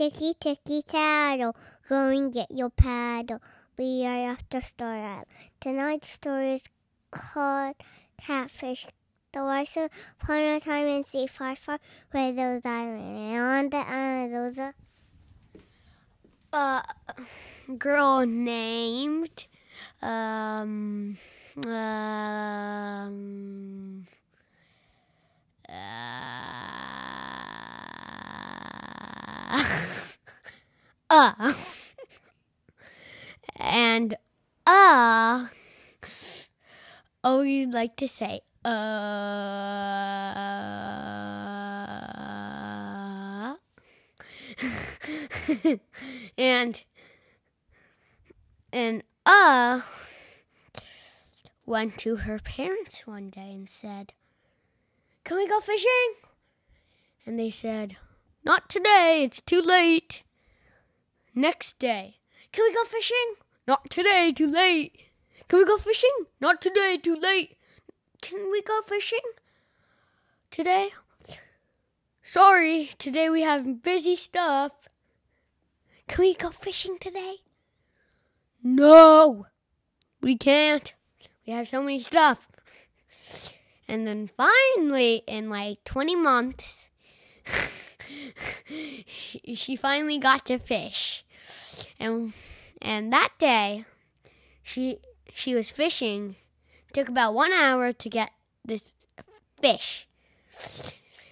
[0.00, 1.54] Ticky ticky tattle,
[1.86, 3.42] go and get your paddle.
[3.76, 5.26] We are off to Star Island.
[5.60, 6.64] Tonight's story is
[7.10, 7.76] called
[8.18, 8.86] Catfish.
[9.34, 11.78] The once upon a time in sea far, far
[12.14, 14.72] away those islands, and on the island there was a
[16.54, 16.80] uh,
[17.76, 19.46] girl named
[20.00, 21.18] um
[21.66, 21.66] um
[25.68, 26.89] uh,
[31.20, 31.52] uh
[33.56, 34.16] and
[34.66, 35.46] uh
[37.22, 38.70] always like to say uh
[46.38, 46.84] and
[48.72, 49.80] and uh
[51.66, 54.12] went to her parents one day and said,
[55.24, 56.14] "Can we go fishing?"
[57.26, 57.96] And they said,
[58.42, 60.22] "Not today, it's too late."
[61.34, 62.18] Next day,
[62.52, 63.34] "Can we go fishing?"
[63.66, 65.10] "Not today, too late."
[65.48, 67.56] "Can we go fishing?" "Not today, too late."
[68.20, 69.26] "Can we go fishing?"
[70.50, 70.92] "Today?"
[72.22, 74.72] Sorry, today we have busy stuff.
[76.06, 77.38] Can we go fishing today?
[78.62, 79.46] No,
[80.20, 80.94] we can't.
[81.44, 82.48] We have so many stuff.
[83.88, 86.90] And then finally, in like 20 months,
[89.54, 91.24] she finally got to fish.
[91.98, 92.32] And
[92.82, 93.84] and that day,
[94.62, 94.98] she
[95.34, 96.36] she was fishing.
[96.88, 98.30] It took about one hour to get
[98.64, 98.94] this
[99.60, 100.08] fish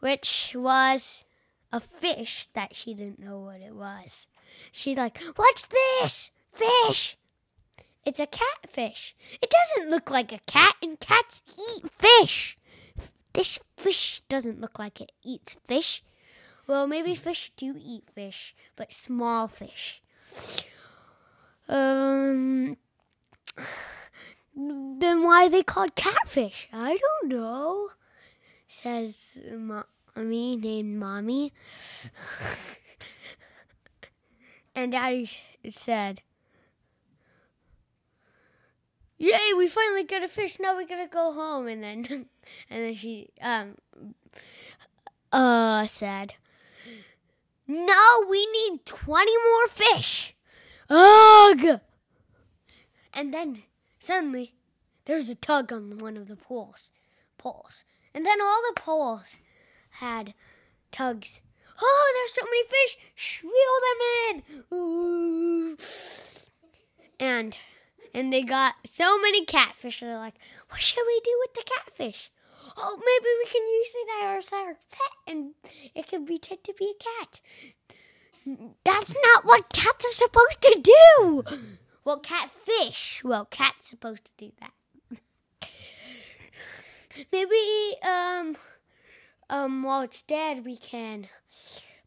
[0.00, 1.24] which was
[1.72, 4.26] a fish that she didn't know what it was.
[4.72, 6.30] She's like, What's this?
[6.52, 7.16] Fish!
[8.04, 9.14] It's a catfish.
[9.40, 12.56] It doesn't look like a cat, and cats eat fish.
[13.34, 16.02] This fish doesn't look like it eats fish.
[16.66, 20.02] Well, maybe fish do eat fish, but small fish.
[21.68, 22.76] Um,
[24.54, 26.68] then why are they called catfish?
[26.72, 27.90] I don't know
[28.70, 31.52] says mommy named mommy.
[34.74, 35.28] and daddy
[35.68, 36.22] said,
[39.18, 42.06] Yay, we finally got a fish, now we gotta go home and then
[42.70, 43.74] and then she um
[45.32, 46.34] uh said
[47.70, 50.34] No, we need twenty more fish.
[50.88, 51.80] Ugh
[53.14, 53.62] And then
[54.00, 54.54] suddenly
[55.04, 56.90] there's a tug on one of the poles
[57.38, 57.84] poles.
[58.12, 59.38] And then all the poles
[59.90, 60.34] had
[60.90, 61.42] tugs.
[61.80, 63.44] Oh, there's so many fish!
[63.44, 64.76] Wheel them in!
[64.76, 65.76] Ooh.
[67.20, 67.56] And
[68.12, 70.00] and they got so many catfish.
[70.00, 70.34] They're like,
[70.70, 72.32] what should we do with the catfish?
[72.76, 75.54] Oh, maybe we can use it as our pet, and
[75.94, 77.40] it could pretend to be a cat.
[78.84, 81.44] That's not what cats are supposed to do.
[82.04, 83.22] Well, catfish.
[83.22, 84.72] Well, cat's are supposed to do that
[87.32, 88.56] maybe um
[89.48, 91.28] um while it's dead we can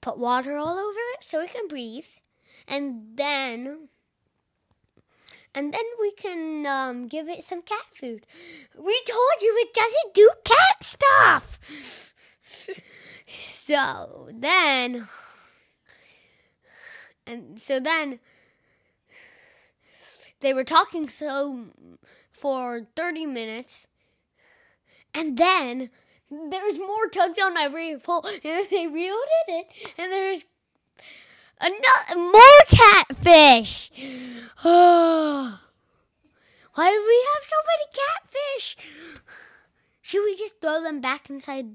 [0.00, 2.06] put water all over it so it can breathe
[2.68, 3.88] and then
[5.54, 8.26] and then we can um, give it some cat food.
[8.76, 11.60] We told you it doesn't do cat stuff.
[13.26, 15.06] so then,
[17.26, 18.20] and so then,
[20.40, 21.66] they were talking so
[22.32, 23.86] for 30 minutes
[25.14, 25.90] and then
[26.30, 29.66] there's more tugs on every pole, and they reeled it,
[29.98, 30.44] and there's
[31.60, 33.90] another more catfish.
[37.42, 38.76] Have so many catfish?
[40.00, 41.70] Should we just throw them back inside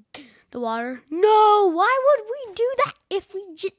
[0.52, 1.02] the water?
[1.10, 1.72] No.
[1.74, 3.76] Why would we do that if we just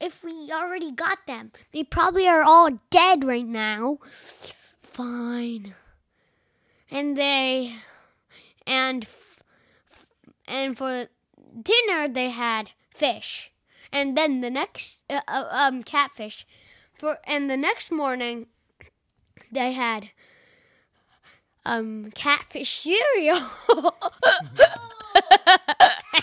[0.00, 1.52] if we already got them?
[1.72, 3.98] They probably are all dead right now.
[4.82, 5.74] Fine.
[6.90, 7.76] And they
[8.66, 9.06] and
[10.48, 11.06] and for
[11.62, 13.52] dinner they had fish,
[13.92, 16.44] and then the next uh, uh, um catfish,
[16.98, 18.46] for and the next morning
[19.50, 20.10] they had
[21.64, 23.40] um catfish cereal.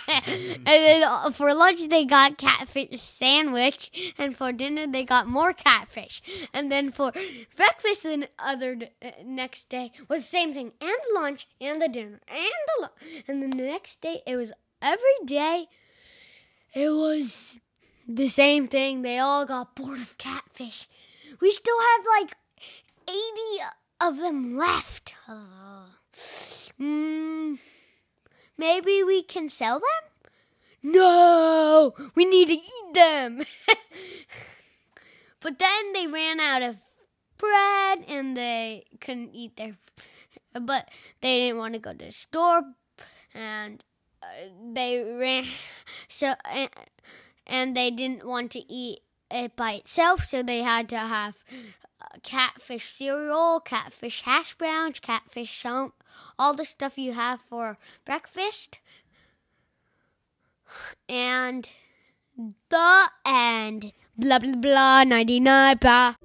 [0.07, 5.53] and then uh, for lunch they got catfish sandwich, and for dinner they got more
[5.53, 6.21] catfish.
[6.53, 7.11] And then for
[7.55, 12.19] breakfast the other uh, next day was the same thing, and lunch, and the dinner,
[12.27, 12.89] and the.
[13.27, 15.67] And then the next day it was every day.
[16.73, 17.59] It was
[18.07, 19.01] the same thing.
[19.01, 20.87] They all got bored of catfish.
[21.41, 22.35] We still have like
[23.11, 23.51] eighty
[23.99, 25.13] of them left.
[26.79, 27.59] Mm.
[28.57, 30.11] Maybe we can sell them?
[30.83, 33.43] no, we need to eat them.
[35.39, 36.77] but then they ran out of
[37.37, 39.77] bread and they couldn't eat their,
[40.59, 40.89] but
[41.21, 42.63] they didn't want to go to the store
[43.33, 43.83] and
[44.23, 44.27] uh,
[44.73, 45.45] they ran,
[46.07, 46.69] so, and,
[47.45, 51.35] and they didn't want to eat it by itself, so they had to have
[52.01, 55.93] uh, catfish cereal, catfish hash browns, catfish some
[56.37, 58.79] all the stuff you have for breakfast.
[61.07, 61.69] And
[62.69, 63.91] the end.
[64.17, 65.03] Blah blah blah.
[65.03, 65.77] Ninety nine.
[65.77, 66.15] Blah.